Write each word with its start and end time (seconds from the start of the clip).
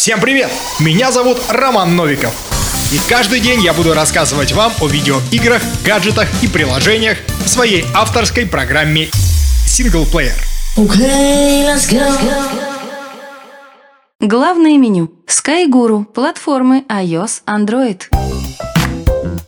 Всем 0.00 0.18
привет! 0.18 0.50
Меня 0.80 1.12
зовут 1.12 1.36
Роман 1.50 1.94
Новиков. 1.94 2.34
И 2.90 2.96
каждый 3.06 3.38
день 3.38 3.60
я 3.60 3.74
буду 3.74 3.92
рассказывать 3.92 4.50
вам 4.52 4.72
о 4.80 4.88
видеоиграх, 4.88 5.60
гаджетах 5.84 6.26
и 6.42 6.48
приложениях 6.48 7.18
в 7.44 7.46
своей 7.46 7.84
авторской 7.94 8.46
программе 8.46 9.10
Синглплеер. 9.66 10.32
Okay, 10.78 11.66
let's 11.66 11.86
go. 11.90 12.02
Главное 14.20 14.78
меню. 14.78 15.12
SkyGuru. 15.26 16.06
Платформы 16.06 16.86
iOS, 16.88 17.42
Android. 17.46 18.04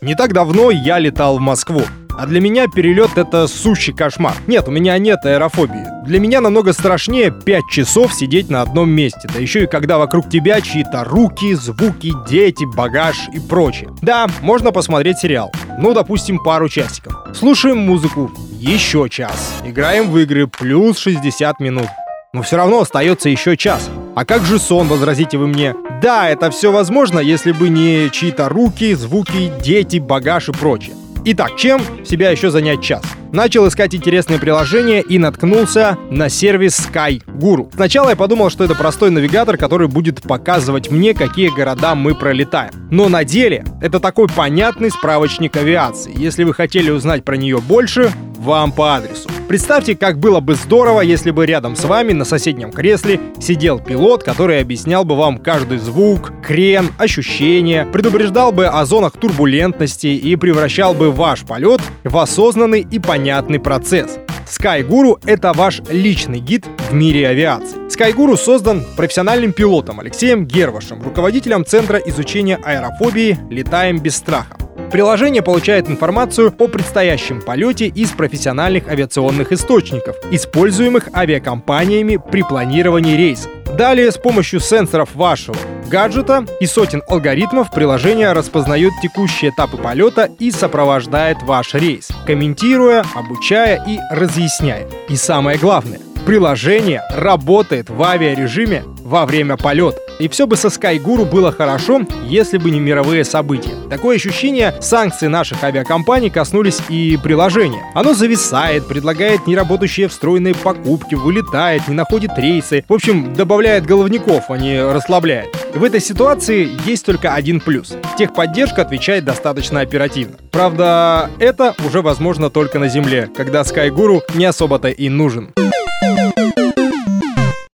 Не 0.01 0.13
так 0.13 0.33
давно 0.33 0.69
я 0.69 0.99
летал 0.99 1.39
в 1.39 1.41
Москву. 1.41 1.81
А 2.17 2.25
для 2.25 2.39
меня 2.39 2.67
перелет— 2.67 3.11
это 3.17 3.47
сущий 3.47 3.93
кошмар. 3.93 4.33
Нет, 4.47 4.67
у 4.67 4.71
меня 4.71 4.97
нет 4.97 5.25
аэрофобии. 5.25 6.05
Для 6.05 6.19
меня 6.19 6.41
намного 6.41 6.73
страшнее 6.73 7.31
5 7.31 7.63
часов 7.69 8.13
сидеть 8.13 8.49
на 8.49 8.61
одном 8.61 8.89
месте. 8.89 9.27
Да 9.33 9.39
еще 9.39 9.63
и 9.63 9.67
когда 9.67 9.97
вокруг 9.97 10.29
тебя 10.29 10.61
чьи-то 10.61 11.03
руки, 11.03 11.53
звуки, 11.55 12.11
дети, 12.27 12.65
багаж 12.65 13.15
и 13.33 13.39
прочее. 13.39 13.89
Да, 14.01 14.27
можно 14.41 14.71
посмотреть 14.71 15.19
сериал. 15.19 15.51
Ну, 15.79 15.93
допустим, 15.93 16.39
пару 16.39 16.69
часиков. 16.69 17.13
Слушаем 17.33 17.79
музыку. 17.79 18.31
Еще 18.59 19.09
час. 19.09 19.53
Играем 19.65 20.09
в 20.09 20.17
игры. 20.19 20.47
Плюс 20.47 20.97
60 20.99 21.59
минут. 21.59 21.87
Но 22.33 22.41
все 22.41 22.57
равно 22.57 22.81
остается 22.81 23.29
еще 23.29 23.55
час. 23.55 23.89
А 24.15 24.25
как 24.25 24.43
же 24.43 24.59
сон, 24.59 24.87
возразите 24.87 25.37
вы 25.37 25.47
мне? 25.47 25.75
Да, 26.01 26.29
это 26.29 26.51
все 26.51 26.71
возможно, 26.71 27.19
если 27.19 27.51
бы 27.51 27.69
не 27.69 28.09
чьи-то 28.11 28.49
руки, 28.49 28.93
звуки, 28.93 29.51
дети, 29.63 29.97
багаж 29.97 30.49
и 30.49 30.51
прочее. 30.51 30.95
Итак, 31.25 31.55
чем 31.55 31.81
себя 32.05 32.31
еще 32.31 32.51
занять 32.51 32.83
час? 32.83 33.01
Начал 33.31 33.65
искать 33.69 33.95
интересные 33.95 34.39
приложения 34.39 34.99
и 34.99 35.17
наткнулся 35.17 35.97
на 36.11 36.27
сервис 36.27 36.77
Sky 36.77 37.23
Guru. 37.25 37.71
Сначала 37.73 38.09
я 38.09 38.17
подумал, 38.17 38.49
что 38.49 38.65
это 38.65 38.75
простой 38.75 39.09
навигатор, 39.09 39.57
который 39.57 39.87
будет 39.87 40.21
показывать 40.21 40.91
мне, 40.91 41.13
какие 41.13 41.47
города 41.47 41.95
мы 41.95 42.13
пролетаем. 42.13 42.73
Но 42.91 43.07
на 43.07 43.23
деле 43.23 43.63
это 43.81 44.01
такой 44.01 44.27
понятный 44.27 44.91
справочник 44.91 45.55
авиации. 45.55 46.11
Если 46.13 46.43
вы 46.43 46.53
хотели 46.53 46.89
узнать 46.89 47.23
про 47.23 47.37
нее 47.37 47.59
больше, 47.59 48.11
вам 48.37 48.73
по 48.73 48.95
адресу. 48.95 49.29
Представьте, 49.47 49.95
как 49.95 50.19
было 50.19 50.39
бы 50.39 50.55
здорово, 50.55 51.01
если 51.01 51.31
бы 51.31 51.45
рядом 51.45 51.75
с 51.75 51.83
вами 51.83 52.13
на 52.13 52.25
соседнем 52.25 52.71
кресле 52.71 53.19
сидел 53.39 53.79
пилот, 53.79 54.23
который 54.23 54.59
объяснял 54.59 55.05
бы 55.05 55.15
вам 55.15 55.37
каждый 55.37 55.77
звук, 55.77 56.31
крен, 56.41 56.89
ощущения, 56.97 57.85
предупреждал 57.85 58.51
бы 58.51 58.65
о 58.67 58.83
зонах 58.85 59.13
турбулентности 59.13 60.07
и 60.07 60.35
превращал 60.35 60.93
бы 60.93 61.11
ваш 61.11 61.41
полет 61.41 61.81
в 62.03 62.17
осознанный 62.17 62.81
и 62.81 62.99
понятный 62.99 63.59
процесс. 63.59 64.17
SkyGuru— 64.45 65.19
это 65.25 65.53
ваш 65.53 65.81
личный 65.89 66.39
гид 66.39 66.65
в 66.89 66.93
мире 66.93 67.27
авиации. 67.27 67.77
SkyGuru 67.87 68.37
создан 68.37 68.83
профессиональным 68.95 69.51
пилотом 69.51 69.99
Алексеем 69.99 70.45
Гервашем, 70.45 71.01
руководителем 71.01 71.65
Центра 71.65 71.97
изучения 71.97 72.57
аэрофобии 72.63 73.37
«Летаем 73.49 73.99
без 73.99 74.15
страха». 74.15 74.62
Приложение 74.93 75.41
получает 75.41 75.89
информацию 75.89 76.53
о 76.55 76.67
предстоящем 76.67 77.41
полете 77.41 77.87
из 77.87 78.11
профессиональных 78.11 78.87
авиационных 78.87 79.51
источников, 79.51 80.15
используемых 80.29 81.09
авиакомпаниями 81.15 82.19
при 82.31 82.43
планировании 82.43 83.17
рейса. 83.17 83.49
Далее 83.75 84.11
с 84.11 84.19
помощью 84.19 84.59
сенсоров 84.59 85.15
вашего 85.15 85.57
гаджета 85.89 86.45
и 86.59 86.67
сотен 86.67 87.01
алгоритмов 87.07 87.71
приложение 87.71 88.33
распознает 88.33 88.91
текущие 89.01 89.49
этапы 89.49 89.77
полета 89.77 90.29
и 90.37 90.51
сопровождает 90.51 91.41
ваш 91.41 91.73
рейс, 91.73 92.09
комментируя, 92.27 93.03
обучая 93.15 93.83
и 93.87 93.97
разъясняя. 94.11 94.87
И 95.09 95.15
самое 95.15 95.57
главное, 95.57 96.01
приложение 96.27 97.01
работает 97.09 97.89
в 97.89 98.03
авиарежиме 98.03 98.83
во 99.03 99.25
время 99.25 99.57
полета. 99.57 100.02
И 100.19 100.27
все 100.27 100.47
бы 100.47 100.55
со 100.55 100.67
SkyGuru 100.67 101.25
было 101.25 101.51
хорошо, 101.51 102.01
если 102.25 102.57
бы 102.57 102.71
не 102.71 102.79
мировые 102.79 103.23
события. 103.23 103.73
Такое 103.89 104.15
ощущение, 104.15 104.75
санкции 104.81 105.27
наших 105.27 105.63
авиакомпаний 105.63 106.29
коснулись 106.29 106.79
и 106.89 107.17
приложения. 107.21 107.83
Оно 107.93 108.13
зависает, 108.13 108.87
предлагает 108.87 109.47
неработающие 109.47 110.07
встроенные 110.07 110.55
покупки, 110.55 111.15
вылетает, 111.15 111.87
не 111.87 111.95
находит 111.95 112.31
рейсы. 112.37 112.83
В 112.87 112.93
общем, 112.93 113.33
добавляет 113.33 113.85
головников, 113.85 114.45
а 114.49 114.57
не 114.57 114.81
расслабляет. 114.81 115.55
В 115.73 115.83
этой 115.83 115.99
ситуации 115.99 116.69
есть 116.85 117.05
только 117.05 117.33
один 117.33 117.59
плюс. 117.59 117.95
Техподдержка 118.17 118.83
отвечает 118.83 119.25
достаточно 119.25 119.81
оперативно. 119.81 120.37
Правда, 120.51 121.29
это 121.39 121.73
уже 121.85 122.01
возможно 122.01 122.49
только 122.49 122.77
на 122.77 122.87
Земле, 122.87 123.29
когда 123.35 123.61
SkyGuru 123.61 124.21
не 124.35 124.45
особо-то 124.45 124.89
и 124.89 125.09
нужен. 125.09 125.51